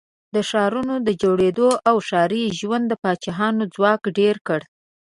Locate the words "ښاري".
2.07-2.43